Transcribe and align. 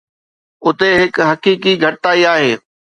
اتي 0.67 0.89
هڪ 1.01 1.15
حقيقي 1.31 1.73
گهٽتائي 1.83 2.21
آهي. 2.35 2.53